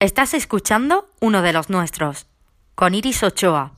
Estás 0.00 0.32
escuchando 0.32 1.08
uno 1.20 1.42
de 1.42 1.52
los 1.52 1.70
nuestros, 1.70 2.28
con 2.76 2.94
Iris 2.94 3.24
Ochoa. 3.24 3.72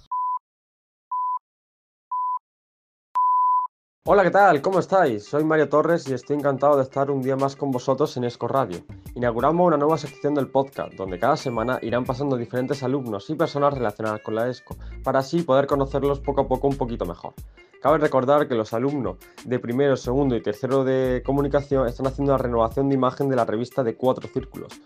Hola, 4.04 4.24
¿qué 4.24 4.30
tal? 4.30 4.60
¿Cómo 4.60 4.80
estáis? 4.80 5.24
Soy 5.24 5.44
Mario 5.44 5.70
Torres 5.70 6.06
y 6.08 6.12
estoy 6.12 6.36
encantado 6.36 6.76
de 6.76 6.82
estar 6.82 7.10
un 7.10 7.22
día 7.22 7.36
más 7.36 7.56
con 7.56 7.70
vosotros 7.70 8.14
en 8.18 8.24
Esco 8.24 8.48
Radio. 8.48 8.80
Inauguramos 9.14 9.66
una 9.66 9.78
nueva 9.78 9.96
sección 9.96 10.34
del 10.34 10.48
podcast, 10.48 10.92
donde 10.92 11.18
cada 11.18 11.38
semana 11.38 11.78
irán 11.80 12.04
pasando 12.04 12.36
diferentes 12.36 12.82
alumnos 12.82 13.30
y 13.30 13.34
personas 13.34 13.72
relacionadas 13.72 14.20
con 14.20 14.34
la 14.34 14.46
ESCO, 14.46 14.76
para 15.02 15.20
así 15.20 15.40
poder 15.40 15.66
conocerlos 15.66 16.20
poco 16.20 16.42
a 16.42 16.48
poco 16.48 16.68
un 16.68 16.76
poquito 16.76 17.06
mejor. 17.06 17.32
Cabe 17.80 17.96
recordar 17.96 18.46
que 18.46 18.54
los 18.54 18.74
alumnos 18.74 19.16
de 19.46 19.58
primero, 19.58 19.96
segundo 19.96 20.36
y 20.36 20.42
tercero 20.42 20.84
de 20.84 21.22
comunicación 21.24 21.88
están 21.88 22.08
haciendo 22.08 22.32
la 22.32 22.38
renovación 22.38 22.90
de 22.90 22.94
imagen 22.94 23.30
de 23.30 23.36
la 23.36 23.46
revista 23.46 23.82
de 23.82 23.96
Cuatro 23.96 24.28
Círculos. 24.28 24.82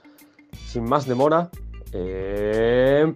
Sin 0.75 0.85
más 0.87 1.07
demora, 1.07 1.51
¡empezamos! 1.93 3.15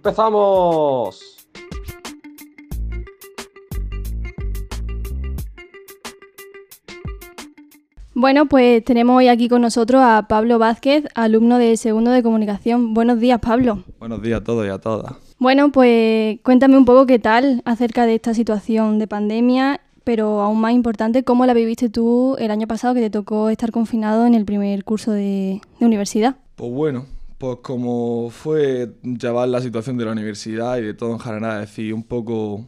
Bueno, 8.13 8.45
pues 8.45 8.81
tenemos 8.85 9.17
hoy 9.17 9.27
aquí 9.27 9.49
con 9.49 9.61
nosotros 9.61 10.01
a 10.01 10.27
Pablo 10.29 10.57
Vázquez, 10.57 11.03
alumno 11.15 11.57
de 11.57 11.75
segundo 11.75 12.11
de 12.11 12.23
comunicación. 12.23 12.93
Buenos 12.93 13.19
días, 13.19 13.41
Pablo. 13.41 13.83
Buenos 13.99 14.21
días 14.21 14.39
a 14.39 14.43
todos 14.45 14.65
y 14.65 14.69
a 14.69 14.77
todas. 14.77 15.15
Bueno, 15.37 15.69
pues 15.73 16.39
cuéntame 16.43 16.77
un 16.77 16.85
poco 16.85 17.05
qué 17.05 17.19
tal 17.19 17.61
acerca 17.65 18.05
de 18.05 18.15
esta 18.15 18.33
situación 18.33 18.99
de 18.99 19.07
pandemia, 19.07 19.81
pero 20.05 20.39
aún 20.39 20.61
más 20.61 20.71
importante, 20.71 21.25
cómo 21.25 21.45
la 21.45 21.53
viviste 21.53 21.89
tú 21.89 22.37
el 22.39 22.51
año 22.51 22.67
pasado 22.67 22.93
que 22.93 23.01
te 23.01 23.09
tocó 23.09 23.49
estar 23.49 23.73
confinado 23.73 24.25
en 24.25 24.33
el 24.33 24.45
primer 24.45 24.85
curso 24.85 25.11
de, 25.11 25.59
de 25.77 25.85
universidad. 25.85 26.37
Pues 26.55 26.71
bueno, 26.71 27.05
pues 27.39 27.59
como 27.63 28.29
fue 28.29 28.91
llevar 29.01 29.47
la 29.47 29.61
situación 29.61 29.97
de 29.97 30.05
la 30.05 30.11
universidad 30.11 30.77
y 30.77 30.81
de 30.81 30.93
todo 30.93 31.13
en 31.13 31.19
general, 31.19 31.63
es 31.63 31.69
decir, 31.69 31.93
un 31.93 32.03
poco 32.03 32.65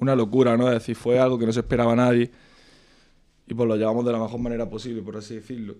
una 0.00 0.14
locura, 0.14 0.56
¿no? 0.56 0.68
Es 0.68 0.74
decir, 0.74 0.94
fue 0.94 1.18
algo 1.18 1.38
que 1.38 1.44
no 1.44 1.52
se 1.52 1.60
esperaba 1.60 1.96
nadie 1.96 2.30
y 3.48 3.54
pues 3.54 3.68
lo 3.68 3.76
llevamos 3.76 4.04
de 4.06 4.12
la 4.12 4.20
mejor 4.20 4.38
manera 4.38 4.70
posible, 4.70 5.02
por 5.02 5.16
así 5.16 5.34
decirlo. 5.34 5.74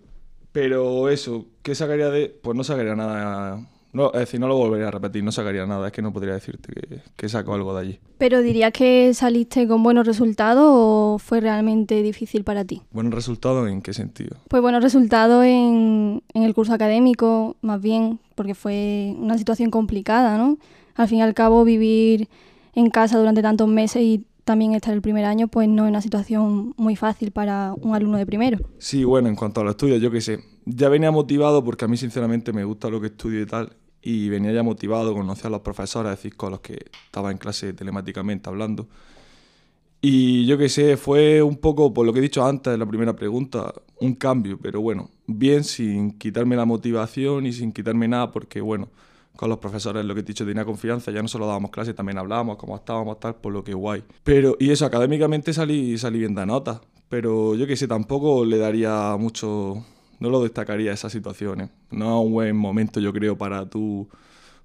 Pero 0.50 1.08
eso, 1.08 1.46
¿qué 1.62 1.74
sacaría 1.76 2.10
de...? 2.10 2.28
Pues 2.28 2.56
no 2.56 2.64
sacaría 2.64 2.96
nada... 2.96 3.64
No, 3.92 4.12
es 4.12 4.20
decir, 4.20 4.38
no 4.40 4.48
lo 4.48 4.56
volvería 4.56 4.88
a 4.88 4.90
repetir, 4.90 5.24
no 5.24 5.32
sacaría 5.32 5.64
nada, 5.66 5.86
es 5.86 5.92
que 5.92 6.02
no 6.02 6.12
podría 6.12 6.34
decirte 6.34 6.72
que, 6.72 7.00
que 7.16 7.28
saco 7.28 7.54
algo 7.54 7.74
de 7.74 7.80
allí. 7.80 8.00
¿Pero 8.18 8.42
dirías 8.42 8.72
que 8.72 9.14
saliste 9.14 9.66
con 9.66 9.82
buenos 9.82 10.06
resultados 10.06 10.64
o 10.66 11.18
fue 11.18 11.40
realmente 11.40 12.02
difícil 12.02 12.44
para 12.44 12.64
ti? 12.64 12.82
¿Buenos 12.90 13.14
resultados 13.14 13.68
en 13.70 13.80
qué 13.80 13.94
sentido? 13.94 14.36
Pues 14.48 14.60
buenos 14.60 14.82
resultados 14.82 15.44
en, 15.44 16.22
en 16.34 16.42
el 16.42 16.54
curso 16.54 16.74
académico, 16.74 17.56
más 17.62 17.80
bien, 17.80 18.20
porque 18.34 18.54
fue 18.54 19.14
una 19.18 19.38
situación 19.38 19.70
complicada, 19.70 20.36
¿no? 20.36 20.58
Al 20.94 21.08
fin 21.08 21.18
y 21.18 21.22
al 21.22 21.34
cabo, 21.34 21.64
vivir 21.64 22.28
en 22.74 22.90
casa 22.90 23.18
durante 23.18 23.42
tantos 23.42 23.68
meses 23.68 24.02
y 24.02 24.24
también 24.44 24.74
estar 24.74 24.94
el 24.94 25.02
primer 25.02 25.24
año, 25.24 25.48
pues 25.48 25.68
no 25.68 25.84
es 25.84 25.90
una 25.90 26.00
situación 26.00 26.72
muy 26.76 26.94
fácil 26.94 27.32
para 27.32 27.74
un 27.80 27.94
alumno 27.94 28.16
de 28.16 28.26
primero. 28.26 28.58
Sí, 28.78 29.02
bueno, 29.02 29.28
en 29.28 29.34
cuanto 29.34 29.60
a 29.60 29.64
los 29.64 29.72
estudios, 29.72 30.00
yo 30.00 30.10
qué 30.10 30.20
sé, 30.20 30.38
ya 30.66 30.88
venía 30.88 31.10
motivado 31.10 31.64
porque 31.64 31.86
a 31.86 31.88
mí 31.88 31.96
sinceramente 31.96 32.52
me 32.52 32.64
gusta 32.64 32.90
lo 32.90 33.00
que 33.00 33.06
estudio 33.06 33.40
y 33.40 33.46
tal, 33.46 33.72
y 34.02 34.28
venía 34.28 34.52
ya 34.52 34.62
motivado, 34.62 35.14
conocía 35.14 35.46
a 35.48 35.50
los 35.50 35.60
profesores, 35.62 36.12
es 36.12 36.18
decir, 36.18 36.36
con 36.36 36.50
los 36.50 36.60
que 36.60 36.86
estaba 37.06 37.30
en 37.30 37.38
clase 37.38 37.72
telemáticamente 37.72 38.48
hablando. 38.48 38.88
Y 40.00 40.46
yo 40.46 40.58
qué 40.58 40.68
sé, 40.68 40.96
fue 40.96 41.42
un 41.42 41.56
poco, 41.56 41.92
por 41.92 42.06
lo 42.06 42.12
que 42.12 42.18
he 42.18 42.22
dicho 42.22 42.44
antes 42.44 42.72
de 42.72 42.78
la 42.78 42.86
primera 42.86 43.16
pregunta, 43.16 43.72
un 44.00 44.14
cambio, 44.14 44.58
pero 44.60 44.80
bueno, 44.80 45.10
bien 45.26 45.64
sin 45.64 46.18
quitarme 46.18 46.54
la 46.54 46.64
motivación 46.64 47.46
y 47.46 47.52
sin 47.52 47.72
quitarme 47.72 48.06
nada, 48.06 48.30
porque 48.30 48.60
bueno, 48.60 48.88
con 49.36 49.48
los 49.48 49.58
profesores, 49.58 50.04
lo 50.04 50.14
que 50.14 50.20
he 50.20 50.22
dicho, 50.22 50.46
tenía 50.46 50.64
confianza, 50.64 51.10
ya 51.10 51.22
no 51.22 51.28
solo 51.28 51.46
dábamos 51.46 51.70
clases, 51.70 51.94
también 51.94 52.18
hablábamos, 52.18 52.56
cómo 52.56 52.76
estábamos, 52.76 53.18
tal, 53.20 53.36
por 53.36 53.52
lo 53.52 53.64
que 53.64 53.74
guay. 53.74 54.04
Pero, 54.22 54.56
y 54.58 54.70
eso, 54.70 54.86
académicamente 54.86 55.52
salí, 55.52 55.98
salí 55.98 56.20
bien 56.20 56.34
de 56.34 56.46
nota, 56.46 56.80
pero 57.08 57.54
yo 57.54 57.66
que 57.66 57.76
sé, 57.76 57.88
tampoco 57.88 58.44
le 58.44 58.58
daría 58.58 59.16
mucho, 59.18 59.84
no 60.18 60.30
lo 60.30 60.42
destacaría 60.42 60.92
esas 60.92 61.12
situaciones. 61.12 61.70
No 61.90 62.20
es 62.20 62.26
un 62.26 62.32
buen 62.32 62.56
momento, 62.56 63.00
yo 63.00 63.12
creo, 63.12 63.36
para 63.36 63.68
tu, 63.68 64.08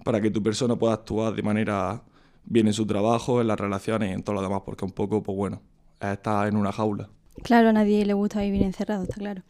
para 0.03 0.21
que 0.21 0.31
tu 0.31 0.41
persona 0.41 0.75
pueda 0.75 0.93
actuar 0.93 1.33
de 1.33 1.43
manera 1.43 2.01
bien 2.45 2.67
en 2.67 2.73
su 2.73 2.85
trabajo, 2.85 3.41
en 3.41 3.47
las 3.47 3.59
relaciones 3.59 4.09
y 4.09 4.13
en 4.13 4.23
todo 4.23 4.35
lo 4.35 4.41
demás, 4.41 4.61
porque 4.65 4.85
un 4.85 4.91
poco, 4.91 5.21
pues 5.21 5.37
bueno, 5.37 5.61
está 5.99 6.47
en 6.47 6.55
una 6.55 6.71
jaula. 6.71 7.09
Claro, 7.43 7.69
a 7.69 7.73
nadie 7.73 8.05
le 8.05 8.13
gusta 8.13 8.41
vivir 8.41 8.63
encerrado, 8.63 9.03
está 9.03 9.15
claro. 9.15 9.41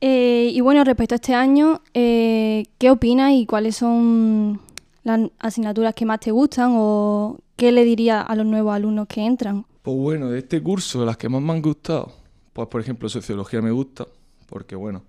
Eh, 0.00 0.50
y 0.52 0.60
bueno, 0.60 0.82
respecto 0.82 1.14
a 1.14 1.16
este 1.16 1.34
año, 1.34 1.80
eh, 1.94 2.64
¿qué 2.78 2.90
opinas 2.90 3.32
y 3.32 3.46
cuáles 3.46 3.76
son 3.76 4.60
las 5.04 5.20
asignaturas 5.38 5.94
que 5.94 6.04
más 6.04 6.20
te 6.20 6.32
gustan 6.32 6.72
o 6.74 7.38
qué 7.56 7.70
le 7.70 7.84
dirías 7.84 8.24
a 8.26 8.34
los 8.34 8.46
nuevos 8.46 8.74
alumnos 8.74 9.06
que 9.06 9.24
entran? 9.24 9.64
Pues 9.82 9.96
bueno, 9.96 10.28
de 10.28 10.40
este 10.40 10.60
curso, 10.62 11.04
las 11.04 11.16
que 11.16 11.28
más 11.28 11.40
me 11.40 11.52
han 11.52 11.62
gustado, 11.62 12.12
pues 12.52 12.68
por 12.68 12.80
ejemplo, 12.80 13.08
sociología 13.08 13.62
me 13.62 13.70
gusta, 13.70 14.06
porque 14.46 14.76
bueno, 14.76 15.02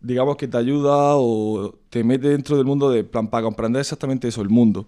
digamos 0.00 0.36
que 0.36 0.48
te 0.48 0.56
ayuda 0.56 1.16
o 1.16 1.78
te 1.90 2.02
mete 2.04 2.28
dentro 2.28 2.56
del 2.56 2.66
mundo 2.66 2.90
de 2.90 3.04
plan 3.04 3.28
para 3.28 3.44
comprender 3.44 3.80
exactamente 3.80 4.28
eso, 4.28 4.42
el 4.42 4.48
mundo. 4.48 4.86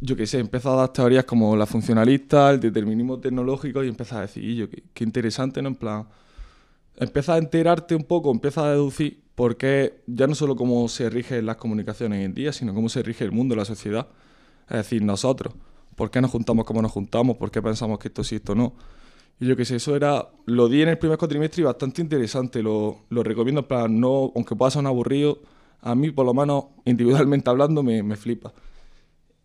Yo 0.00 0.14
qué 0.16 0.26
sé, 0.26 0.38
empieza 0.38 0.72
a 0.72 0.76
dar 0.76 0.92
teorías 0.92 1.24
como 1.24 1.56
la 1.56 1.66
funcionalista, 1.66 2.50
el 2.52 2.60
determinismo 2.60 3.18
tecnológico 3.18 3.82
y 3.82 3.88
empieza 3.88 4.18
a 4.18 4.20
decir, 4.22 4.44
y 4.44 4.56
yo, 4.56 4.66
qué, 4.70 5.04
interesante, 5.04 5.60
¿no? 5.60 5.68
En 5.68 5.74
plan, 5.74 6.06
empieza 6.96 7.34
a 7.34 7.38
enterarte 7.38 7.96
un 7.96 8.04
poco, 8.04 8.30
empieza 8.30 8.64
a 8.64 8.70
deducir 8.70 9.20
por 9.34 9.56
qué 9.56 10.02
ya 10.06 10.26
no 10.26 10.34
solo 10.34 10.56
cómo 10.56 10.88
se 10.88 11.10
rigen 11.10 11.46
las 11.46 11.56
comunicaciones 11.56 12.18
hoy 12.18 12.24
en 12.24 12.34
día, 12.34 12.52
sino 12.52 12.74
cómo 12.74 12.88
se 12.88 13.02
rige 13.02 13.24
el 13.24 13.32
mundo, 13.32 13.56
la 13.56 13.64
sociedad. 13.64 14.08
Es 14.68 14.76
decir, 14.76 15.02
nosotros. 15.02 15.54
¿Por 15.96 16.10
qué 16.10 16.20
nos 16.20 16.30
juntamos 16.30 16.64
como 16.64 16.80
nos 16.80 16.92
juntamos? 16.92 17.36
¿Por 17.36 17.50
qué 17.50 17.60
pensamos 17.60 17.98
que 17.98 18.08
esto 18.08 18.22
sí, 18.22 18.36
esto 18.36 18.54
no? 18.54 18.74
Y 19.40 19.46
yo 19.46 19.56
qué 19.56 19.64
sé, 19.64 19.76
eso 19.76 19.94
era, 19.94 20.28
lo 20.46 20.68
di 20.68 20.82
en 20.82 20.88
el 20.88 20.98
primer 20.98 21.18
cuatrimestre 21.18 21.62
y 21.62 21.64
bastante 21.64 22.02
interesante, 22.02 22.62
lo, 22.62 23.04
lo 23.08 23.22
recomiendo, 23.22 23.66
para 23.68 23.86
no, 23.88 24.32
aunque 24.34 24.56
pueda 24.56 24.78
un 24.78 24.86
aburrido, 24.86 25.40
a 25.80 25.94
mí 25.94 26.10
por 26.10 26.26
lo 26.26 26.34
menos 26.34 26.64
individualmente 26.84 27.48
hablando 27.48 27.82
me, 27.82 28.02
me 28.02 28.16
flipa. 28.16 28.52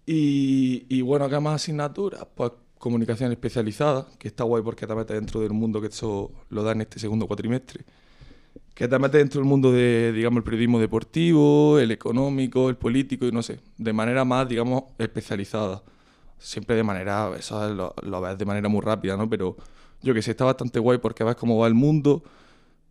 Y, 0.05 0.85
y 0.89 1.01
bueno, 1.01 1.29
¿qué 1.29 1.39
más 1.39 1.55
asignaturas? 1.61 2.25
Pues 2.35 2.51
comunicación 2.77 3.31
especializada, 3.31 4.07
que 4.19 4.27
está 4.27 4.43
guay 4.43 4.61
porque 4.61 4.85
te 4.85 4.93
metes 4.95 5.15
dentro 5.15 5.39
del 5.39 5.53
mundo 5.53 5.79
que 5.79 5.87
eso 5.87 6.31
lo 6.49 6.63
da 6.63 6.73
en 6.73 6.81
este 6.81 6.99
segundo 6.99 7.27
cuatrimestre, 7.27 7.85
que 8.73 8.87
te 8.87 8.99
metes 8.99 9.19
dentro 9.19 9.39
del 9.41 9.47
mundo 9.49 9.71
de, 9.71 10.11
digamos, 10.13 10.39
el 10.39 10.43
periodismo 10.43 10.79
deportivo, 10.79 11.79
el 11.79 11.91
económico, 11.91 12.69
el 12.69 12.75
político 12.77 13.25
y 13.25 13.31
no 13.31 13.43
sé, 13.43 13.59
de 13.77 13.93
manera 13.93 14.25
más, 14.25 14.49
digamos, 14.49 14.83
especializada. 14.97 15.83
Siempre 16.43 16.75
de 16.75 16.83
manera, 16.83 17.31
eso 17.39 17.69
lo, 17.73 17.95
lo 18.01 18.21
ves 18.21 18.37
de 18.37 18.45
manera 18.45 18.67
muy 18.67 18.81
rápida, 18.81 19.15
¿no? 19.15 19.29
Pero 19.29 19.55
yo 20.01 20.13
que 20.13 20.21
sé, 20.21 20.31
está 20.31 20.43
bastante 20.45 20.79
guay 20.79 20.97
porque 20.97 21.23
ves 21.23 21.35
cómo 21.35 21.57
va 21.57 21.67
el 21.67 21.73
mundo 21.73 22.23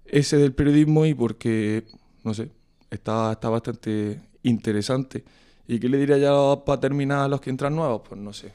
ese 0.07 0.37
del 0.37 0.55
periodismo 0.55 1.07
y 1.07 1.15
porque, 1.15 1.85
no 2.25 2.35
sé, 2.35 2.51
está, 2.91 3.33
está 3.33 3.49
bastante 3.49 4.21
interesante. 4.43 5.25
¿Y 5.67 5.79
qué 5.79 5.89
le 5.89 5.99
diría 5.99 6.19
ya 6.19 6.33
para 6.65 6.81
terminar 6.81 7.21
a 7.21 7.29
los 7.29 7.41
que 7.41 7.51
entran 7.51 7.75
nuevos? 7.75 8.03
Pues 8.09 8.21
no 8.21 8.33
sé, 8.33 8.53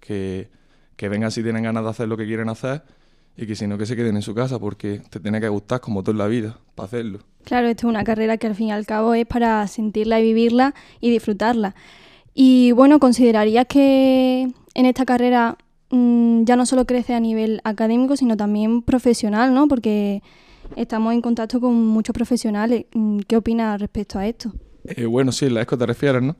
que, 0.00 0.48
que, 0.96 1.08
vengan 1.08 1.30
si 1.30 1.42
tienen 1.42 1.62
ganas 1.62 1.84
de 1.84 1.90
hacer 1.90 2.08
lo 2.08 2.16
que 2.16 2.26
quieren 2.26 2.48
hacer 2.48 2.82
y 3.36 3.46
que 3.46 3.54
si 3.54 3.66
no 3.66 3.76
que 3.78 3.86
se 3.86 3.96
queden 3.96 4.16
en 4.16 4.22
su 4.22 4.34
casa 4.34 4.58
porque 4.58 5.02
te 5.10 5.20
tiene 5.20 5.40
que 5.40 5.48
gustar 5.48 5.80
como 5.80 6.02
todo 6.02 6.12
en 6.12 6.18
la 6.18 6.26
vida 6.26 6.58
para 6.74 6.86
hacerlo. 6.86 7.20
Claro, 7.44 7.68
esto 7.68 7.86
es 7.86 7.90
una 7.90 8.04
carrera 8.04 8.36
que 8.36 8.46
al 8.46 8.54
fin 8.54 8.68
y 8.68 8.72
al 8.72 8.86
cabo 8.86 9.14
es 9.14 9.26
para 9.26 9.66
sentirla 9.66 10.20
y 10.20 10.22
vivirla 10.22 10.74
y 11.00 11.10
disfrutarla. 11.10 11.74
Y 12.34 12.72
bueno, 12.72 12.98
¿considerarías 12.98 13.66
que 13.66 14.48
en 14.74 14.86
esta 14.86 15.04
carrera 15.04 15.58
mmm, 15.90 16.44
ya 16.44 16.56
no 16.56 16.66
solo 16.66 16.86
crece 16.86 17.14
a 17.14 17.20
nivel 17.20 17.60
académico, 17.64 18.16
sino 18.16 18.36
también 18.36 18.82
profesional, 18.82 19.54
¿no? 19.54 19.68
Porque 19.68 20.22
estamos 20.76 21.12
en 21.12 21.20
contacto 21.20 21.60
con 21.60 21.74
muchos 21.74 22.14
profesionales. 22.14 22.86
¿Qué 23.26 23.36
opinas 23.36 23.80
respecto 23.80 24.18
a 24.18 24.26
esto? 24.26 24.52
Eh, 24.84 25.06
bueno, 25.06 25.32
sí, 25.32 25.50
la 25.50 25.60
ESCO 25.60 25.76
te 25.76 25.86
refieres, 25.86 26.22
¿no? 26.22 26.36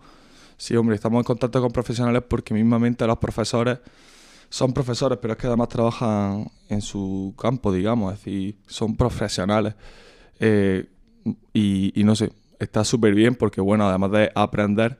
Sí, 0.57 0.77
hombre, 0.77 0.95
estamos 0.95 1.21
en 1.21 1.25
contacto 1.25 1.61
con 1.61 1.73
profesionales 1.73 2.23
porque 2.29 2.55
mismamente 2.55 3.07
los 3.07 3.19
profesores 3.19 3.79
son 4.51 4.73
profesores, 4.73 5.19
pero 5.21 5.33
es 5.33 5.39
que 5.39 5.47
además 5.47 5.69
trabajan 5.69 6.51
en 6.69 6.83
su 6.83 7.35
campo, 7.39 7.73
digamos, 7.73 8.13
es 8.13 8.19
decir, 8.19 8.57
son 8.67 8.97
profesionales. 8.97 9.75
Eh, 10.39 10.87
y, 11.53 11.93
y, 11.99 12.05
no 12.05 12.17
sé, 12.17 12.33
está 12.59 12.85
súper 12.85 13.15
bien 13.15 13.37
porque, 13.37 13.61
bueno, 13.61 13.89
además 13.89 14.11
de 14.11 14.33
aprender, 14.35 14.99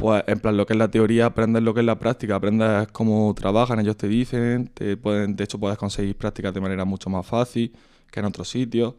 pues 0.00 0.24
en 0.26 0.40
plan 0.40 0.56
lo 0.56 0.64
que 0.64 0.72
es 0.72 0.78
la 0.78 0.90
teoría, 0.90 1.26
aprendes 1.26 1.62
lo 1.62 1.74
que 1.74 1.80
es 1.80 1.86
la 1.86 1.98
práctica, 1.98 2.36
aprendes 2.36 2.88
cómo 2.88 3.34
trabajan, 3.34 3.78
ellos 3.80 3.96
te 3.96 4.08
dicen, 4.08 4.68
te 4.72 4.96
pueden, 4.96 5.36
de 5.36 5.44
hecho 5.44 5.58
puedes 5.60 5.76
conseguir 5.76 6.16
prácticas 6.16 6.54
de 6.54 6.60
manera 6.60 6.86
mucho 6.86 7.10
más 7.10 7.26
fácil 7.26 7.72
que 8.10 8.20
en 8.20 8.26
otros 8.26 8.48
sitios. 8.48 8.94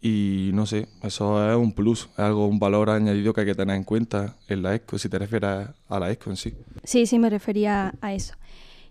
Y 0.00 0.50
no 0.54 0.64
sé, 0.64 0.86
eso 1.02 1.50
es 1.50 1.56
un 1.56 1.72
plus, 1.72 2.08
es 2.12 2.20
algo, 2.20 2.46
un 2.46 2.58
valor 2.58 2.88
añadido 2.88 3.34
que 3.34 3.42
hay 3.42 3.46
que 3.48 3.54
tener 3.54 3.76
en 3.76 3.84
cuenta 3.84 4.36
en 4.48 4.62
la 4.62 4.74
ESCO, 4.74 4.96
si 4.96 5.08
te 5.08 5.18
refieres 5.18 5.68
a 5.88 5.98
la 5.98 6.10
ESCO 6.10 6.30
en 6.30 6.36
sí. 6.36 6.54
Sí, 6.84 7.04
sí, 7.04 7.18
me 7.18 7.28
refería 7.28 7.92
a 8.00 8.14
eso. 8.14 8.34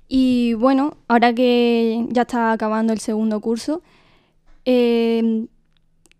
Y 0.07 0.53
bueno, 0.53 0.97
ahora 1.07 1.33
que 1.33 2.05
ya 2.09 2.23
está 2.23 2.51
acabando 2.51 2.93
el 2.93 2.99
segundo 2.99 3.39
curso, 3.39 3.81
eh, 4.65 5.47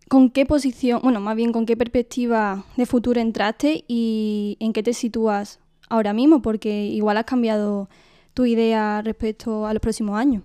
¿con 0.08 0.30
qué 0.30 0.46
posición, 0.46 1.02
bueno, 1.04 1.20
más 1.20 1.36
bien 1.36 1.52
con 1.52 1.66
qué 1.66 1.76
perspectiva 1.76 2.66
de 2.76 2.86
futuro 2.86 3.20
entraste 3.20 3.84
y 3.88 4.58
en 4.60 4.74
qué 4.74 4.84
te 4.84 4.94
sitúas 4.94 5.60
ahora 5.90 6.14
mismo? 6.14 6.42
Porque 6.42 6.86
igual 6.86 7.18
has 7.18 7.26
cambiado 7.26 7.90
tu 8.34 8.46
idea 8.46 9.02
respecto 9.02 9.66
a 9.66 9.74
los 9.74 9.82
próximos 9.82 10.18
años. 10.18 10.44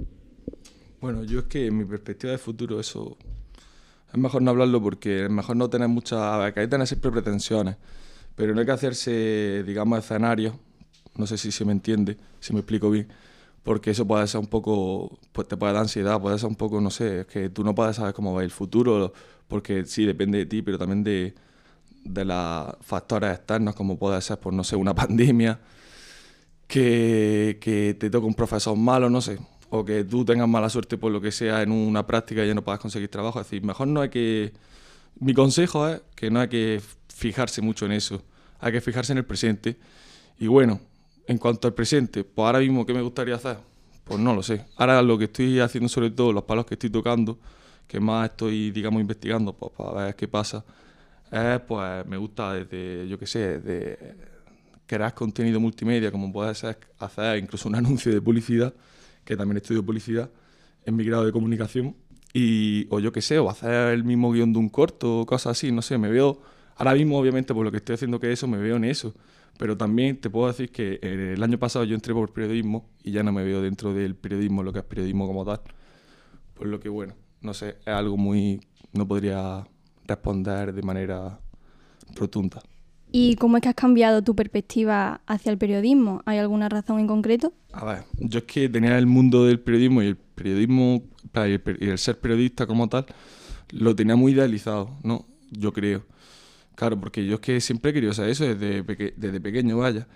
Bueno, 1.01 1.25
yo 1.25 1.41
es 1.41 1.45
que 1.47 1.71
mi 1.71 1.85
perspectiva 1.85 2.33
de 2.33 2.39
futuro 2.39 2.81
eso 2.81 3.17
es 4.13 4.19
mejor 4.19 4.43
no 4.43 4.51
hablarlo 4.51 4.83
porque 4.83 5.25
es 5.25 5.31
mejor 5.31 5.57
no 5.57 5.69
tener 5.69 5.89
muchas... 5.89 6.21
hay 6.21 6.53
que 6.53 6.67
tener 6.69 6.87
siempre 6.87 7.11
pretensiones, 7.11 7.77
pero 8.37 8.55
no 8.55 8.61
hay 8.61 8.67
que 8.67 8.73
hacerse, 8.73 9.65
digamos, 9.67 9.99
escenarios, 9.99 10.55
no 11.17 11.27
sé 11.27 11.39
si 11.39 11.51
se 11.51 11.65
me 11.65 11.73
entiende, 11.73 12.17
si 12.41 12.53
me 12.53 12.61
explico 12.61 12.91
bien, 12.91 13.09
porque 13.63 13.91
eso 13.93 14.07
puede 14.07 14.27
ser 14.27 14.41
un 14.41 14.47
poco, 14.47 15.19
pues 15.33 15.49
te 15.49 15.57
puede 15.57 15.73
dar 15.73 15.83
ansiedad, 15.83 16.21
puede 16.21 16.39
ser 16.39 16.49
un 16.49 16.57
poco, 16.57 16.81
no 16.81 16.91
sé, 16.91 17.21
es 17.21 17.27
que 17.27 17.49
tú 17.49 17.65
no 17.65 17.75
puedes 17.75 17.97
saber 17.97 18.15
cómo 18.15 18.35
va 18.35 18.43
el 18.43 18.51
futuro, 18.51 19.13
porque 19.49 19.85
sí, 19.87 20.05
depende 20.05 20.39
de 20.39 20.47
ti, 20.47 20.63
pero 20.63 20.79
también 20.79 21.05
de, 21.05 21.35
de 22.05 22.25
los 22.25 22.77
factores 22.81 23.33
externos, 23.33 23.75
como 23.75 23.99
puede 23.99 24.21
ser, 24.21 24.39
pues 24.39 24.55
no 24.55 24.65
sé, 24.65 24.77
una 24.77 24.95
pandemia, 24.97 25.61
que, 26.67 27.59
que 27.61 27.95
te 27.99 28.11
toca 28.11 28.27
un 28.27 28.35
profesor 28.35 28.77
malo, 28.77 29.11
no 29.11 29.21
sé, 29.21 29.39
o 29.71 29.85
que 29.85 30.05
tú 30.05 30.25
tengas 30.25 30.49
mala 30.49 30.69
suerte 30.69 30.99
por 30.99 31.13
lo 31.13 31.21
que 31.21 31.33
sea 31.33 31.63
en 31.63 31.73
una 31.73 32.07
práctica 32.07 32.45
y 32.45 32.49
ya 32.49 32.55
no 32.55 32.63
puedas 32.63 32.81
conseguir 32.81 33.09
trabajo. 33.09 33.41
Es 33.41 33.47
decir, 33.47 33.65
mejor 33.65 33.89
no 33.89 34.03
hay 34.03 34.11
que... 34.11 34.53
Mi 35.19 35.35
consejo 35.35 35.89
es 35.89 36.03
que 36.15 36.31
no 36.31 36.41
hay 36.41 36.49
que 36.49 36.83
fijarse 37.09 37.63
mucho 37.63 37.87
en 37.87 37.93
eso, 37.93 38.23
hay 38.61 38.73
que 38.73 38.81
fijarse 38.81 39.13
en 39.13 39.19
el 39.19 39.25
presente. 39.25 39.79
Y 40.39 40.47
bueno, 40.47 40.81
en 41.27 41.39
cuanto 41.39 41.69
al 41.69 41.75
presente, 41.75 42.25
pues 42.25 42.47
ahora 42.47 42.59
mismo, 42.59 42.85
¿qué 42.85 42.95
me 42.95 43.03
gustaría 43.03 43.35
hacer? 43.35 43.59
Pues 44.05 44.19
no 44.19 44.35
lo 44.35 44.43
sé. 44.43 44.65
Ahora 44.77 45.01
lo 45.03 45.17
que 45.19 45.25
estoy 45.25 45.61
haciendo, 45.61 45.89
sobre 45.89 46.11
todo 46.11 46.33
los 46.33 46.45
palos 46.45 46.67
que 46.67 46.75
estoy 46.75 46.91
tocando, 46.91 47.39
que 47.87 48.01
más 48.01 48.31
estoy, 48.31 48.71
digamos, 48.71 49.01
investigando 49.01 49.53
pues, 49.53 49.73
para 49.77 50.07
ver 50.07 50.17
qué 50.17 50.29
pasa, 50.29 50.65
es, 51.31 51.61
pues 51.61 52.07
me 52.07 52.17
gusta 52.17 52.55
desde, 52.55 53.09
yo 53.09 53.19
qué 53.19 53.27
sé, 53.27 53.61
de 53.61 54.17
crear 54.87 55.15
contenido 55.15 55.61
multimedia, 55.61 56.11
como 56.11 56.33
puede 56.33 56.55
ser 56.55 56.79
hacer 56.99 57.39
incluso 57.39 57.69
un 57.69 57.75
anuncio 57.77 58.13
de 58.13 58.21
publicidad, 58.21 58.75
que 59.25 59.37
también 59.37 59.59
estudio 59.59 59.85
publicidad 59.85 60.31
en 60.85 60.97
mi 60.97 61.05
grado 61.05 61.25
de 61.25 61.33
comunicación, 61.33 61.97
y, 62.35 62.87
o 62.91 62.99
yo 62.99 63.13
qué 63.13 63.23
sé, 63.23 63.39
o 63.39 63.49
hacer 63.51 63.93
el 63.93 64.05
mismo 64.05 64.33
guion 64.33 64.53
de 64.53 64.59
un 64.59 64.69
corto, 64.69 65.25
cosas 65.27 65.59
así, 65.59 65.71
no 65.71 65.83
sé, 65.83 65.99
me 65.99 66.09
veo, 66.09 66.41
ahora 66.77 66.95
mismo 66.95 67.19
obviamente 67.19 67.55
por 67.55 67.65
lo 67.65 67.71
que 67.71 67.77
estoy 67.77 67.95
haciendo 67.95 68.19
que 68.19 68.33
eso, 68.33 68.49
me 68.49 68.59
veo 68.59 68.77
en 68.77 68.85
eso. 68.85 69.15
Pero 69.59 69.77
también 69.77 70.21
te 70.21 70.31
puedo 70.31 70.49
decir 70.49 70.71
que 70.71 70.99
eh, 71.03 71.35
el 71.35 71.43
año 71.43 71.59
pasado 71.59 71.85
yo 71.85 71.95
entré 71.95 72.15
por 72.15 72.33
periodismo 72.33 72.91
y 73.03 73.13
ya 73.13 73.23
no 73.23 73.33
me 73.33 73.45
veo 73.45 73.63
dentro 73.63 73.95
del 73.95 74.15
periodismo, 74.17 74.63
lo 74.63 74.73
que 74.73 74.81
es 74.81 74.85
periodismo 74.85 75.27
como 75.27 75.45
tal. 75.45 75.61
Por 76.55 76.67
lo 76.67 76.81
que, 76.81 76.89
bueno, 76.89 77.15
no 77.41 77.55
sé, 77.55 77.77
es 77.81 77.89
algo 77.89 78.17
muy... 78.17 78.61
no 78.93 79.07
podría 79.07 79.67
responder 80.07 80.73
de 80.73 80.83
manera 80.83 81.41
rotunda. 82.15 82.61
¿Y 83.15 83.37
cómo 83.37 83.59
es 83.59 83.63
que 83.63 83.69
has 83.69 83.75
cambiado 83.75 84.23
tu 84.23 84.35
perspectiva 84.35 85.21
hacia 85.27 85.53
el 85.53 85.59
periodismo? 85.59 86.23
¿Hay 86.25 86.39
alguna 86.39 86.71
razón 86.71 86.99
en 86.99 87.07
concreto? 87.07 87.53
A 87.73 87.85
ver, 87.85 88.05
yo 88.19 88.39
es 88.39 88.45
que 88.45 88.71
tenía 88.71 88.97
el 88.97 89.07
mundo 89.07 89.45
del 89.45 89.61
periodismo 89.61 90.03
y 90.03 90.07
el 90.07 90.17
periodismo 90.17 91.03
y 91.81 91.89
el 91.89 91.99
ser 91.99 92.19
periodista 92.19 92.67
como 92.67 92.89
tal, 92.89 93.07
lo 93.71 93.95
tenía 93.95 94.17
muy 94.17 94.33
idealizado, 94.33 94.97
¿no? 95.03 95.27
Yo 95.51 95.73
creo. 95.73 96.05
Claro, 96.75 96.99
porque 96.99 97.25
yo 97.25 97.35
es 97.35 97.41
que 97.41 97.61
siempre 97.61 97.91
he 97.91 97.95
querido 97.95 98.13
saber 98.13 98.31
eso 98.31 98.45
desde, 98.45 98.83
desde 98.83 99.41
pequeño, 99.41 99.79
vaya. 99.79 100.07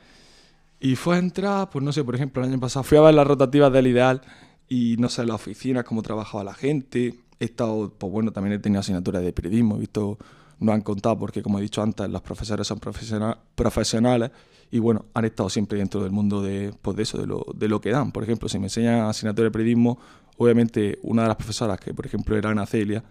Y 0.80 0.96
fue 0.96 1.16
a 1.16 1.18
entrar, 1.18 1.70
pues 1.70 1.84
no 1.84 1.92
sé, 1.92 2.04
por 2.04 2.14
ejemplo, 2.14 2.42
el 2.42 2.50
año 2.50 2.60
pasado 2.60 2.82
fui 2.82 2.98
a 2.98 3.02
ver 3.02 3.14
las 3.14 3.26
rotativas 3.26 3.72
del 3.72 3.86
Ideal 3.86 4.20
y 4.68 4.96
no 4.98 5.08
sé, 5.08 5.24
las 5.24 5.36
oficinas, 5.36 5.84
cómo 5.84 6.02
trabajaba 6.02 6.44
la 6.44 6.54
gente. 6.54 7.14
He 7.38 7.44
estado, 7.44 7.92
pues 7.96 8.12
bueno, 8.12 8.32
también 8.32 8.54
he 8.54 8.58
tenido 8.58 8.80
asignaturas 8.80 9.22
de 9.22 9.32
periodismo, 9.32 9.76
he 9.76 9.80
visto, 9.80 10.18
no 10.58 10.72
han 10.72 10.82
contado 10.82 11.18
porque, 11.18 11.42
como 11.42 11.58
he 11.58 11.62
dicho 11.62 11.82
antes, 11.82 12.08
los 12.08 12.22
profesores 12.22 12.66
son 12.66 12.80
profesionales 12.80 14.30
y 14.70 14.78
bueno, 14.78 15.06
han 15.14 15.24
estado 15.24 15.48
siempre 15.48 15.78
dentro 15.78 16.02
del 16.02 16.10
mundo 16.10 16.42
de, 16.42 16.74
pues 16.82 16.96
de 16.96 17.04
eso, 17.04 17.18
de 17.18 17.26
lo, 17.26 17.46
de 17.54 17.68
lo 17.68 17.80
que 17.80 17.90
dan. 17.90 18.12
Por 18.12 18.22
ejemplo, 18.22 18.48
si 18.48 18.58
me 18.58 18.66
enseñan 18.66 19.00
asignatura 19.00 19.44
de 19.44 19.50
periodismo, 19.50 19.98
obviamente 20.38 20.98
una 21.02 21.22
de 21.22 21.28
las 21.28 21.36
profesoras, 21.36 21.78
que 21.78 21.94
por 21.94 22.06
ejemplo 22.06 22.36
era 22.36 22.50
Ana 22.50 22.66
Celia, 22.66 23.04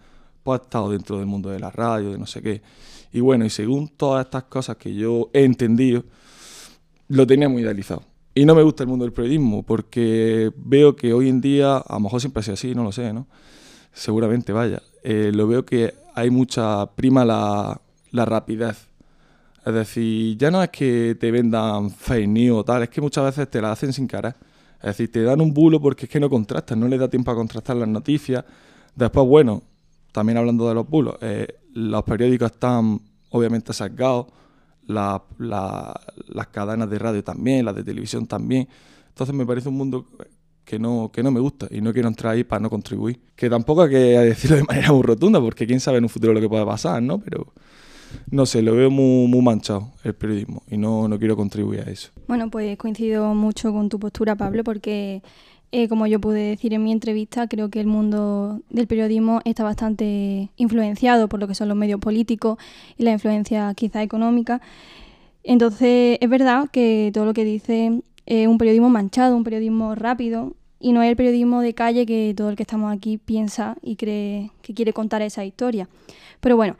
pues 0.46 0.60
ha 0.60 0.64
estado 0.64 0.90
dentro 0.90 1.18
del 1.18 1.26
mundo 1.26 1.50
de 1.50 1.58
la 1.58 1.70
radio, 1.70 2.12
de 2.12 2.18
no 2.18 2.26
sé 2.26 2.40
qué. 2.40 2.62
Y 3.12 3.20
bueno, 3.20 3.44
y 3.44 3.50
según 3.50 3.88
todas 3.88 4.24
estas 4.24 4.44
cosas 4.44 4.76
que 4.76 4.94
yo 4.94 5.28
he 5.32 5.44
entendido, 5.44 6.04
lo 7.08 7.26
tenía 7.26 7.48
muy 7.48 7.62
idealizado. 7.62 8.02
Y 8.34 8.44
no 8.44 8.54
me 8.54 8.62
gusta 8.62 8.84
el 8.84 8.88
mundo 8.88 9.04
del 9.04 9.12
periodismo, 9.12 9.62
porque 9.64 10.52
veo 10.56 10.94
que 10.94 11.12
hoy 11.12 11.28
en 11.28 11.40
día, 11.40 11.78
a 11.78 11.94
lo 11.94 12.00
mejor 12.00 12.20
siempre 12.20 12.40
ha 12.40 12.42
sido 12.44 12.54
así, 12.54 12.74
no 12.74 12.84
lo 12.84 12.92
sé, 12.92 13.12
¿no? 13.12 13.26
Seguramente, 13.92 14.52
vaya. 14.52 14.82
Eh, 15.02 15.32
lo 15.34 15.48
veo 15.48 15.64
que 15.64 15.94
hay 16.14 16.30
mucha 16.30 16.86
prima 16.94 17.24
la, 17.24 17.80
la 18.12 18.24
rapidez. 18.24 18.88
Es 19.64 19.74
decir, 19.74 20.36
ya 20.36 20.50
no 20.50 20.62
es 20.62 20.68
que 20.68 21.16
te 21.18 21.30
vendan 21.30 21.90
fake 21.90 22.28
news 22.28 22.60
o 22.60 22.64
tal, 22.64 22.84
es 22.84 22.88
que 22.88 23.00
muchas 23.00 23.24
veces 23.24 23.50
te 23.50 23.60
la 23.60 23.72
hacen 23.72 23.92
sin 23.92 24.06
cara. 24.06 24.36
Es 24.78 24.88
decir, 24.88 25.10
te 25.10 25.22
dan 25.22 25.40
un 25.40 25.52
bulo 25.52 25.80
porque 25.80 26.04
es 26.04 26.10
que 26.10 26.20
no 26.20 26.30
contrastan, 26.30 26.78
no 26.78 26.86
le 26.86 26.98
da 26.98 27.08
tiempo 27.08 27.30
a 27.30 27.34
contrastar 27.34 27.76
las 27.76 27.88
noticias. 27.88 28.44
Después, 28.94 29.26
bueno, 29.26 29.62
también 30.16 30.38
hablando 30.38 30.66
de 30.66 30.74
los 30.74 30.88
bulos, 30.88 31.16
eh, 31.20 31.46
los 31.74 32.02
periódicos 32.04 32.50
están 32.52 32.98
obviamente 33.28 33.74
sacados, 33.74 34.28
las 34.86 35.20
cadenas 36.50 36.88
de 36.88 36.98
radio 36.98 37.22
también, 37.22 37.66
las 37.66 37.76
de 37.76 37.84
televisión 37.84 38.26
también. 38.26 38.66
Entonces 39.08 39.36
me 39.36 39.44
parece 39.44 39.68
un 39.68 39.76
mundo 39.76 40.06
que 40.64 40.78
no, 40.78 41.10
que 41.12 41.22
no 41.22 41.30
me 41.30 41.38
gusta 41.38 41.66
y 41.70 41.82
no 41.82 41.92
quiero 41.92 42.08
entrar 42.08 42.32
ahí 42.32 42.44
para 42.44 42.60
no 42.60 42.70
contribuir. 42.70 43.20
Que 43.36 43.50
tampoco 43.50 43.82
hay 43.82 43.90
que 43.90 43.96
decirlo 43.96 44.56
de 44.56 44.64
manera 44.64 44.90
muy 44.90 45.02
rotunda, 45.02 45.38
porque 45.38 45.66
quién 45.66 45.80
sabe 45.80 45.98
en 45.98 46.04
un 46.04 46.08
futuro 46.08 46.32
lo 46.32 46.40
que 46.40 46.48
pueda 46.48 46.64
pasar, 46.64 47.02
¿no? 47.02 47.18
Pero 47.18 47.52
no 48.30 48.46
sé, 48.46 48.62
lo 48.62 48.74
veo 48.74 48.90
muy, 48.90 49.28
muy 49.28 49.42
manchado 49.42 49.92
el 50.02 50.14
periodismo 50.14 50.62
y 50.70 50.78
no, 50.78 51.08
no 51.08 51.18
quiero 51.18 51.36
contribuir 51.36 51.80
a 51.80 51.90
eso. 51.90 52.08
Bueno, 52.26 52.48
pues 52.48 52.78
coincido 52.78 53.34
mucho 53.34 53.70
con 53.70 53.90
tu 53.90 53.98
postura, 53.98 54.34
Pablo, 54.34 54.64
porque 54.64 55.22
eh, 55.78 55.88
como 55.88 56.06
yo 56.06 56.18
pude 56.22 56.40
decir 56.40 56.72
en 56.72 56.82
mi 56.82 56.90
entrevista, 56.90 57.48
creo 57.48 57.68
que 57.68 57.80
el 57.80 57.86
mundo 57.86 58.62
del 58.70 58.86
periodismo 58.86 59.42
está 59.44 59.62
bastante 59.62 60.48
influenciado 60.56 61.28
por 61.28 61.38
lo 61.38 61.46
que 61.46 61.54
son 61.54 61.68
los 61.68 61.76
medios 61.76 62.00
políticos 62.00 62.56
y 62.96 63.02
la 63.02 63.12
influencia 63.12 63.74
quizá 63.74 64.02
económica. 64.02 64.62
Entonces, 65.44 66.16
es 66.18 66.30
verdad 66.30 66.70
que 66.72 67.10
todo 67.12 67.26
lo 67.26 67.34
que 67.34 67.44
dice 67.44 68.00
es 68.24 68.48
un 68.48 68.56
periodismo 68.56 68.88
manchado, 68.88 69.36
un 69.36 69.44
periodismo 69.44 69.94
rápido, 69.94 70.54
y 70.80 70.92
no 70.92 71.02
es 71.02 71.10
el 71.10 71.16
periodismo 71.16 71.60
de 71.60 71.74
calle 71.74 72.06
que 72.06 72.32
todo 72.34 72.48
el 72.48 72.56
que 72.56 72.62
estamos 72.62 72.90
aquí 72.90 73.18
piensa 73.18 73.76
y 73.82 73.96
cree 73.96 74.52
que 74.62 74.72
quiere 74.72 74.94
contar 74.94 75.20
esa 75.20 75.44
historia. 75.44 75.90
Pero 76.40 76.56
bueno, 76.56 76.76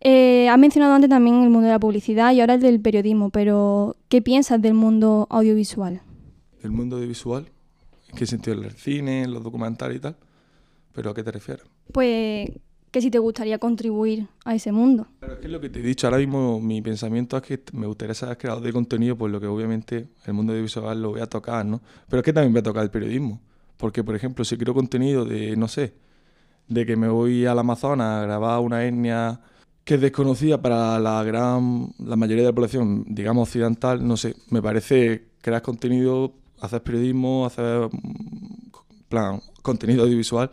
eh, 0.00 0.48
has 0.48 0.58
mencionado 0.58 0.94
antes 0.94 1.10
también 1.10 1.42
el 1.42 1.50
mundo 1.50 1.66
de 1.66 1.72
la 1.72 1.78
publicidad 1.78 2.32
y 2.32 2.40
ahora 2.40 2.54
el 2.54 2.62
del 2.62 2.80
periodismo, 2.80 3.28
pero 3.28 3.94
¿qué 4.08 4.22
piensas 4.22 4.62
del 4.62 4.72
mundo 4.72 5.26
audiovisual? 5.28 6.00
¿El 6.62 6.70
mundo 6.70 6.96
audiovisual? 6.96 7.50
¿En 8.08 8.16
qué 8.16 8.26
sentido? 8.26 8.62
¿El 8.62 8.72
cine, 8.72 9.26
los 9.26 9.42
documentales 9.42 9.98
y 9.98 10.00
tal? 10.00 10.16
¿Pero 10.92 11.10
a 11.10 11.14
qué 11.14 11.22
te 11.22 11.30
refieres? 11.30 11.64
Pues 11.92 12.50
que 12.90 13.02
si 13.02 13.10
te 13.10 13.18
gustaría 13.18 13.58
contribuir 13.58 14.28
a 14.44 14.54
ese 14.54 14.72
mundo. 14.72 15.06
Claro, 15.18 15.34
es 15.34 15.40
que 15.40 15.48
lo 15.48 15.60
que 15.60 15.68
te 15.68 15.80
he 15.80 15.82
dicho. 15.82 16.06
Ahora 16.06 16.18
mismo 16.18 16.60
mi 16.60 16.80
pensamiento 16.80 17.36
es 17.36 17.42
que 17.42 17.60
me 17.72 17.86
gustaría 17.86 18.14
ser 18.14 18.36
creador 18.38 18.62
de 18.62 18.72
contenido, 18.72 19.16
por 19.16 19.30
lo 19.30 19.40
que 19.40 19.46
obviamente 19.46 20.08
el 20.24 20.32
mundo 20.32 20.52
audiovisual 20.52 21.00
lo 21.00 21.10
voy 21.10 21.20
a 21.20 21.26
tocar, 21.26 21.66
¿no? 21.66 21.80
Pero 22.08 22.20
es 22.20 22.24
que 22.24 22.32
también 22.32 22.52
voy 22.52 22.60
a 22.60 22.62
tocar 22.62 22.82
el 22.82 22.90
periodismo. 22.90 23.40
Porque, 23.76 24.02
por 24.02 24.16
ejemplo, 24.16 24.44
si 24.44 24.56
quiero 24.56 24.74
contenido 24.74 25.24
de, 25.24 25.56
no 25.56 25.68
sé, 25.68 25.94
de 26.66 26.84
que 26.84 26.96
me 26.96 27.08
voy 27.08 27.46
al 27.46 27.58
Amazonas 27.58 28.22
a 28.22 28.26
grabar 28.26 28.60
una 28.60 28.84
etnia 28.84 29.40
que 29.84 29.94
es 29.94 30.00
desconocida 30.00 30.60
para 30.60 30.98
la 30.98 31.22
gran, 31.24 31.94
la 31.98 32.16
mayoría 32.16 32.42
de 32.42 32.50
la 32.50 32.54
población, 32.54 33.04
digamos 33.08 33.48
occidental, 33.48 34.06
no 34.06 34.16
sé, 34.16 34.34
me 34.50 34.60
parece 34.60 35.28
crear 35.40 35.62
contenido 35.62 36.34
hacer 36.60 36.82
periodismo, 36.82 37.46
hacer 37.46 37.88
plan, 39.08 39.40
contenido 39.62 40.04
audiovisual. 40.04 40.50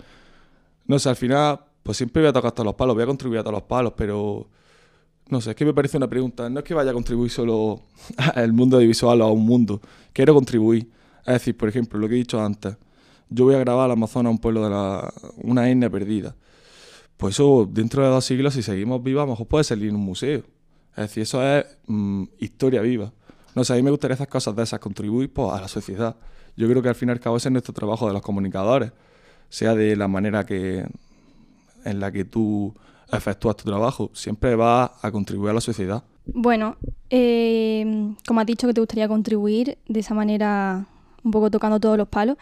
No 0.87 0.99
sé, 0.99 1.09
al 1.09 1.15
final, 1.15 1.61
pues 1.83 1.97
siempre 1.97 2.21
voy 2.21 2.29
a 2.29 2.33
tocar 2.33 2.51
todos 2.51 2.65
los 2.65 2.75
palos, 2.75 2.95
voy 2.95 3.03
a 3.03 3.07
contribuir 3.07 3.39
a 3.39 3.43
todos 3.43 3.53
los 3.53 3.63
palos, 3.63 3.93
pero 3.95 4.47
no 5.29 5.41
sé, 5.41 5.51
es 5.51 5.55
que 5.55 5.65
me 5.65 5.73
parece 5.73 5.97
una 5.97 6.09
pregunta. 6.09 6.49
No 6.49 6.59
es 6.59 6.65
que 6.65 6.73
vaya 6.73 6.91
a 6.91 6.93
contribuir 6.93 7.31
solo 7.31 7.81
al 8.35 8.53
mundo 8.53 8.77
audiovisual 8.77 9.21
o 9.21 9.25
a 9.25 9.31
un 9.31 9.45
mundo, 9.45 9.81
quiero 10.13 10.33
contribuir. 10.33 10.89
Es 11.25 11.33
decir, 11.33 11.57
por 11.57 11.69
ejemplo, 11.69 11.99
lo 11.99 12.07
que 12.07 12.15
he 12.15 12.17
dicho 12.17 12.39
antes, 12.39 12.77
yo 13.29 13.45
voy 13.45 13.55
a 13.55 13.59
grabar 13.59 13.85
al 13.85 13.91
Amazonas, 13.91 14.31
un 14.31 14.37
pueblo 14.37 14.63
de 14.63 14.69
la, 14.69 15.11
una 15.37 15.69
etnia 15.69 15.89
perdida. 15.89 16.35
Pues 17.17 17.35
eso, 17.35 17.67
dentro 17.71 18.03
de 18.03 18.09
dos 18.09 18.25
siglos, 18.25 18.53
si 18.53 18.61
seguimos 18.61 19.01
vivos, 19.01 19.23
a 19.23 19.25
lo 19.25 19.31
mejor 19.31 19.47
puede 19.47 19.63
salir 19.63 19.89
en 19.89 19.95
un 19.95 20.01
museo. 20.01 20.43
Es 20.91 21.03
decir, 21.03 21.23
eso 21.23 21.43
es 21.43 21.65
mm, 21.87 22.23
historia 22.39 22.81
viva. 22.81 23.11
No 23.55 23.63
sé, 23.63 23.73
a 23.73 23.75
mí 23.77 23.81
me 23.81 23.91
gustaría 23.91 24.15
esas 24.15 24.27
cosas 24.27 24.55
de 24.55 24.63
esas, 24.63 24.79
contribuir 24.79 25.31
pues, 25.33 25.51
a 25.53 25.61
la 25.61 25.67
sociedad. 25.67 26.15
Yo 26.57 26.69
creo 26.69 26.81
que 26.81 26.89
al 26.89 26.95
fin 26.95 27.09
y 27.09 27.11
al 27.13 27.19
cabo 27.19 27.37
ese 27.37 27.47
es 27.47 27.53
nuestro 27.53 27.73
trabajo 27.73 28.07
de 28.07 28.13
los 28.13 28.21
comunicadores, 28.21 28.91
sea 29.49 29.73
de 29.75 29.95
la 29.95 30.07
manera 30.07 30.45
que 30.45 30.85
en 31.85 31.99
la 31.99 32.11
que 32.11 32.25
tú 32.25 32.73
efectúas 33.11 33.55
tu 33.55 33.65
trabajo, 33.65 34.09
siempre 34.13 34.55
va 34.55 34.95
a 35.01 35.11
contribuir 35.11 35.51
a 35.51 35.53
la 35.53 35.61
sociedad. 35.61 36.03
Bueno, 36.25 36.75
eh, 37.09 38.13
como 38.27 38.39
has 38.39 38.47
dicho 38.47 38.67
que 38.67 38.73
te 38.73 38.81
gustaría 38.81 39.07
contribuir 39.07 39.77
de 39.87 39.99
esa 39.99 40.15
manera, 40.15 40.87
un 41.23 41.31
poco 41.31 41.51
tocando 41.51 41.79
todos 41.79 41.97
los 41.97 42.07
palos, 42.07 42.37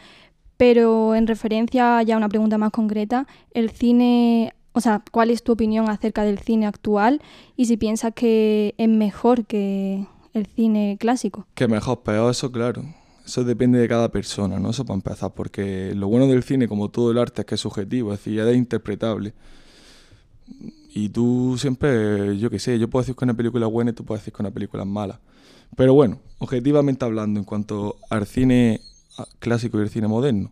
pero 0.55 1.15
en 1.15 1.27
referencia 1.27 2.01
ya 2.03 2.15
a 2.15 2.17
una 2.17 2.29
pregunta 2.29 2.57
más 2.57 2.71
concreta, 2.71 3.27
¿el 3.51 3.69
cine 3.71 4.53
o 4.73 4.81
sea, 4.81 5.03
cuál 5.11 5.29
es 5.29 5.43
tu 5.43 5.51
opinión 5.51 5.87
acerca 5.89 6.23
del 6.23 6.39
cine 6.39 6.65
actual 6.65 7.21
y 7.55 7.65
si 7.65 7.77
piensas 7.77 8.13
que 8.15 8.73
es 8.77 8.89
mejor 8.89 9.45
que 9.45 10.07
el 10.33 10.45
cine 10.47 10.97
clásico. 10.99 11.47
Que 11.53 11.67
mejor, 11.67 12.03
peor, 12.03 12.31
eso 12.31 12.51
claro. 12.51 12.83
Eso 13.25 13.43
depende 13.43 13.79
de 13.79 13.87
cada 13.87 14.09
persona, 14.09 14.59
¿no? 14.59 14.71
Eso 14.71 14.85
para 14.85 14.95
empezar, 14.95 15.33
porque 15.33 15.93
lo 15.95 16.07
bueno 16.07 16.27
del 16.27 16.43
cine, 16.43 16.67
como 16.67 16.89
todo 16.89 17.11
el 17.11 17.17
arte, 17.17 17.41
es 17.41 17.45
que 17.45 17.55
es 17.55 17.61
subjetivo, 17.61 18.13
es 18.13 18.19
decir, 18.19 18.39
es 18.39 18.55
interpretable. 18.57 19.33
Y 20.95 21.09
tú 21.09 21.55
siempre, 21.57 22.37
yo 22.37 22.49
qué 22.49 22.59
sé, 22.59 22.77
yo 22.77 22.89
puedo 22.89 23.03
decir 23.03 23.15
que 23.15 23.23
una 23.23 23.33
película 23.33 23.65
buena 23.67 23.91
y 23.91 23.93
tú 23.93 24.03
puedes 24.03 24.21
decir 24.21 24.33
que 24.33 24.41
una 24.41 24.51
película 24.51 24.83
mala. 24.83 25.19
Pero 25.75 25.93
bueno, 25.93 26.19
objetivamente 26.39 27.05
hablando, 27.05 27.39
en 27.39 27.45
cuanto 27.45 27.95
al 28.09 28.27
cine 28.27 28.81
clásico 29.39 29.79
y 29.79 29.83
el 29.83 29.89
cine 29.89 30.07
moderno, 30.07 30.51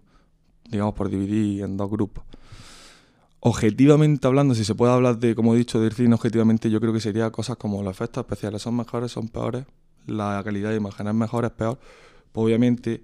digamos 0.70 0.94
por 0.94 1.10
dividir 1.10 1.64
en 1.64 1.78
dos 1.78 1.90
grupos. 1.92 2.24
Objetivamente 3.44 4.28
hablando, 4.28 4.54
si 4.54 4.64
se 4.64 4.76
puede 4.76 4.94
hablar 4.94 5.18
de, 5.18 5.34
como 5.34 5.56
he 5.56 5.58
dicho, 5.58 5.82
del 5.82 5.94
cine 5.94 6.14
objetivamente, 6.14 6.70
yo 6.70 6.80
creo 6.80 6.94
que 6.94 7.00
sería 7.00 7.32
cosas 7.32 7.58
como 7.58 7.82
los 7.82 7.92
efectos 7.92 8.22
especiales 8.24 8.62
son 8.62 8.76
mejores, 8.76 9.12
son 9.12 9.30
peores, 9.30 9.66
la 10.06 10.40
calidad 10.44 10.70
de 10.70 10.78
imagen 10.78 11.08
es 11.08 11.14
mejor, 11.16 11.46
es 11.46 11.52
peor. 11.52 11.80
Pues 12.32 12.46
obviamente 12.46 13.02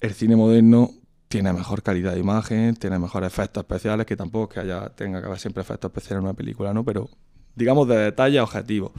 el 0.00 0.12
cine 0.12 0.34
moderno 0.34 0.90
tiene 1.28 1.52
mejor 1.52 1.82
calidad 1.82 2.14
de 2.14 2.20
imagen, 2.20 2.74
tiene 2.74 2.98
mejores 2.98 3.28
efectos 3.28 3.62
especiales, 3.62 4.06
que 4.06 4.16
tampoco 4.16 4.44
es 4.44 4.54
que 4.54 4.60
haya, 4.60 4.88
tenga 4.90 5.20
que 5.20 5.26
haber 5.26 5.38
siempre 5.38 5.62
efectos 5.62 5.88
especiales 5.88 6.18
en 6.18 6.24
una 6.24 6.34
película, 6.34 6.74
¿no? 6.74 6.84
Pero 6.84 7.08
digamos 7.54 7.86
de 7.86 7.96
detalle 7.96 8.40
objetivo. 8.40 8.92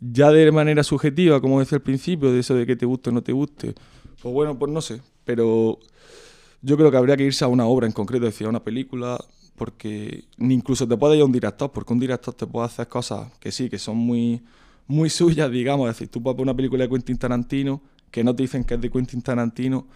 Ya 0.00 0.30
de 0.30 0.50
manera 0.50 0.82
subjetiva, 0.82 1.40
como 1.40 1.60
decía 1.60 1.76
al 1.76 1.82
principio, 1.82 2.32
de 2.32 2.40
eso 2.40 2.54
de 2.54 2.66
que 2.66 2.74
te 2.74 2.84
guste 2.84 3.10
o 3.10 3.12
no 3.12 3.22
te 3.22 3.32
guste, 3.32 3.74
pues 4.20 4.34
bueno, 4.34 4.58
pues 4.58 4.72
no 4.72 4.80
sé, 4.80 5.00
pero 5.24 5.78
yo 6.62 6.76
creo 6.76 6.90
que 6.90 6.96
habría 6.96 7.16
que 7.16 7.24
irse 7.24 7.44
a 7.44 7.48
una 7.48 7.66
obra 7.66 7.86
en 7.86 7.92
concreto, 7.92 8.26
es 8.26 8.34
decir, 8.34 8.46
a 8.46 8.50
una 8.50 8.64
película, 8.64 9.18
porque 9.58 10.24
ni 10.38 10.54
incluso 10.54 10.88
te 10.88 10.96
puede 10.96 11.16
ir 11.16 11.22
a 11.22 11.24
un 11.26 11.32
director, 11.32 11.70
porque 11.70 11.92
un 11.92 12.00
director 12.00 12.32
te 12.32 12.46
puede 12.46 12.66
hacer 12.66 12.88
cosas 12.88 13.30
que 13.38 13.52
sí, 13.52 13.68
que 13.68 13.78
son 13.78 13.96
muy, 13.96 14.42
muy 14.86 15.10
suyas, 15.10 15.50
digamos, 15.50 15.90
es 15.90 15.96
decir, 15.96 16.08
tú 16.08 16.22
puedes 16.22 16.36
ver 16.36 16.44
una 16.44 16.54
película 16.54 16.84
de 16.84 16.90
Quentin 16.90 17.18
Tarantino, 17.18 17.82
que 18.10 18.24
no 18.24 18.34
te 18.34 18.44
dicen 18.44 18.64
que 18.64 18.74
es 18.74 18.80
de 18.80 18.90
Quentin 18.90 19.20
Tarantino, 19.20 19.86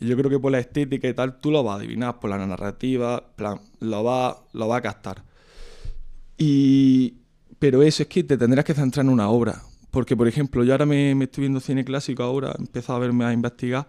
y 0.00 0.06
yo 0.06 0.16
creo 0.16 0.30
que 0.30 0.40
por 0.40 0.50
la 0.50 0.58
estética 0.58 1.08
y 1.08 1.14
tal, 1.14 1.38
tú 1.38 1.50
lo 1.50 1.62
vas 1.62 1.74
a 1.74 1.78
adivinar, 1.78 2.18
por 2.18 2.30
la 2.30 2.44
narrativa, 2.44 3.24
plan, 3.36 3.60
lo 3.80 4.02
vas 4.02 4.36
lo 4.52 4.66
va 4.68 4.78
a 4.78 4.82
captar. 4.82 5.22
Y, 6.36 7.14
pero 7.58 7.82
eso 7.82 8.02
es 8.02 8.08
que 8.08 8.24
te 8.24 8.36
tendrás 8.36 8.64
que 8.64 8.74
centrar 8.74 9.06
en 9.06 9.12
una 9.12 9.28
obra. 9.28 9.62
Porque, 9.90 10.16
por 10.16 10.26
ejemplo, 10.26 10.64
yo 10.64 10.72
ahora 10.72 10.86
me, 10.86 11.12
estoy 11.22 11.42
viendo 11.42 11.60
cine 11.60 11.84
clásico, 11.84 12.24
ahora 12.24 12.54
he 12.58 12.60
empezado 12.60 12.96
a 12.96 13.00
verme 13.00 13.24
a 13.24 13.32
investigar. 13.32 13.86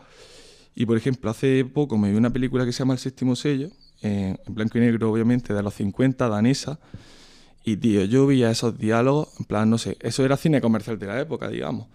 Y, 0.76 0.86
por 0.86 0.98
ejemplo, 0.98 1.32
hace 1.32 1.66
poco 1.66 1.98
me 1.98 2.12
vi 2.12 2.18
una 2.18 2.30
película 2.30 2.66
que 2.66 2.72
se 2.72 2.80
llama 2.80 2.94
El 2.94 3.00
séptimo 3.00 3.36
sello, 3.36 3.70
en 4.02 4.38
blanco 4.48 4.78
y 4.78 4.82
negro, 4.82 5.12
obviamente, 5.12 5.54
de 5.54 5.64
los 5.64 5.74
50, 5.74 6.28
danesa. 6.30 6.80
Y, 7.64 7.78
tío, 7.78 8.06
yo 8.06 8.28
veía 8.28 8.52
esos 8.52 8.78
diálogos, 8.78 9.30
en 9.40 9.46
plan, 9.46 9.70
no 9.70 9.78
sé, 9.78 9.98
eso 10.02 10.24
era 10.24 10.38
cine 10.38 10.62
comercial 10.62 11.00
de 11.00 11.08
la 11.08 11.20
época, 11.20 11.50
digamos. 11.50 11.88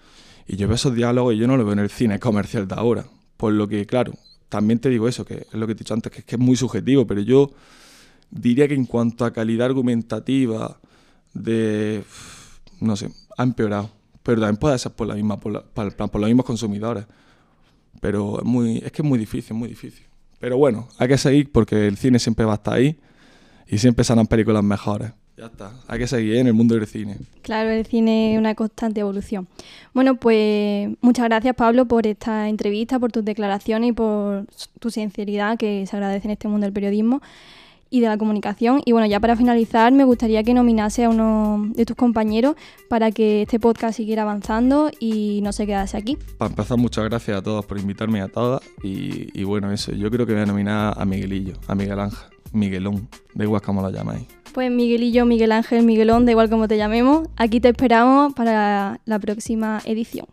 Y 0.46 0.56
yo 0.56 0.66
veo 0.66 0.74
esos 0.74 0.94
diálogos 0.94 1.34
y 1.34 1.38
yo 1.38 1.46
no 1.46 1.56
lo 1.56 1.64
veo 1.64 1.74
en 1.74 1.78
el 1.78 1.90
cine 1.90 2.18
comercial 2.18 2.66
de 2.66 2.74
ahora. 2.74 3.04
Por 3.36 3.52
lo 3.52 3.68
que, 3.68 3.86
claro, 3.86 4.14
también 4.48 4.80
te 4.80 4.88
digo 4.88 5.06
eso, 5.06 5.24
que 5.24 5.34
es 5.34 5.54
lo 5.54 5.66
que 5.66 5.72
he 5.72 5.76
dicho 5.76 5.94
antes, 5.94 6.10
que 6.10 6.18
es, 6.20 6.24
que 6.24 6.34
es 6.34 6.40
muy 6.40 6.56
subjetivo, 6.56 7.06
pero 7.06 7.20
yo 7.20 7.52
diría 8.30 8.66
que 8.66 8.74
en 8.74 8.86
cuanto 8.86 9.24
a 9.24 9.32
calidad 9.32 9.66
argumentativa, 9.66 10.80
de. 11.32 12.04
no 12.80 12.96
sé, 12.96 13.10
ha 13.36 13.42
empeorado. 13.42 13.90
Pero 14.22 14.40
también 14.40 14.58
puede 14.58 14.78
ser 14.78 14.92
por 14.92 15.06
la 15.06 15.14
misma, 15.14 15.38
por, 15.38 15.64
por 15.64 16.20
los 16.20 16.28
mismos 16.28 16.44
consumidores. 16.44 17.06
Pero 18.00 18.40
es 18.40 18.44
muy, 18.44 18.78
es 18.78 18.92
que 18.92 19.02
es 19.02 19.08
muy 19.08 19.18
difícil, 19.18 19.56
muy 19.56 19.68
difícil. 19.68 20.06
Pero 20.40 20.56
bueno, 20.56 20.88
hay 20.98 21.06
que 21.06 21.18
seguir 21.18 21.52
porque 21.52 21.86
el 21.86 21.96
cine 21.96 22.18
siempre 22.18 22.44
va 22.44 22.52
a 22.52 22.54
estar 22.56 22.74
ahí 22.74 22.98
y 23.68 23.78
siempre 23.78 24.04
salen 24.04 24.26
películas 24.26 24.64
mejores. 24.64 25.12
Ya 25.36 25.46
está, 25.46 25.72
hay 25.86 25.98
que 25.98 26.06
seguir 26.06 26.36
en 26.36 26.48
el 26.48 26.54
mundo 26.54 26.74
del 26.74 26.86
cine. 26.86 27.18
Claro, 27.42 27.70
el 27.70 27.86
cine 27.86 28.34
es 28.34 28.38
una 28.38 28.54
constante 28.54 29.00
evolución. 29.00 29.48
Bueno, 29.94 30.16
pues 30.16 30.90
muchas 31.00 31.26
gracias 31.26 31.54
Pablo 31.54 31.86
por 31.86 32.06
esta 32.06 32.48
entrevista, 32.48 32.98
por 32.98 33.12
tus 33.12 33.24
declaraciones 33.24 33.90
y 33.90 33.92
por 33.92 34.46
tu 34.78 34.90
sinceridad 34.90 35.56
que 35.56 35.86
se 35.86 35.96
agradece 35.96 36.26
en 36.26 36.32
este 36.32 36.48
mundo 36.48 36.66
del 36.66 36.72
periodismo 36.72 37.22
y 37.90 38.00
de 38.00 38.08
la 38.08 38.16
comunicación. 38.16 38.80
Y 38.84 38.92
bueno, 38.92 39.06
ya 39.06 39.20
para 39.20 39.36
finalizar, 39.36 39.92
me 39.92 40.04
gustaría 40.04 40.42
que 40.42 40.54
nominase 40.54 41.04
a 41.04 41.10
uno 41.10 41.68
de 41.74 41.84
tus 41.84 41.96
compañeros 41.96 42.54
para 42.88 43.10
que 43.10 43.42
este 43.42 43.60
podcast 43.60 43.96
siguiera 43.96 44.22
avanzando 44.22 44.90
y 44.98 45.40
no 45.42 45.52
se 45.52 45.66
quedase 45.66 45.96
aquí. 45.96 46.16
Para 46.38 46.50
empezar, 46.50 46.78
muchas 46.78 47.04
gracias 47.04 47.36
a 47.36 47.42
todos 47.42 47.66
por 47.66 47.78
invitarme 47.78 48.20
a 48.20 48.28
todas. 48.28 48.62
Y, 48.82 49.42
bueno, 49.44 49.72
eso, 49.72 49.92
yo 49.92 50.10
creo 50.10 50.26
que 50.26 50.32
voy 50.32 50.42
a 50.42 50.46
nominar 50.46 50.94
a 50.96 51.04
Miguelillo, 51.04 51.54
a 51.66 51.74
Miguel 51.74 52.00
Ángel, 52.00 52.28
Miguelón, 52.52 53.08
da 53.34 53.44
igual 53.44 53.60
cómo 53.60 53.82
lo 53.82 53.90
llamáis. 53.90 54.26
Pues 54.52 54.70
Miguelillo, 54.70 55.26
Miguel 55.26 55.52
Ángel, 55.52 55.84
Miguelón, 55.84 56.24
da 56.24 56.32
igual 56.32 56.50
como 56.50 56.66
te 56.66 56.76
llamemos, 56.76 57.28
aquí 57.36 57.60
te 57.60 57.68
esperamos 57.68 58.34
para 58.34 59.00
la 59.04 59.18
próxima 59.18 59.80
edición. 59.84 60.26